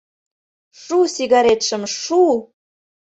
[0.81, 2.21] —Шу сигаретшым, шу!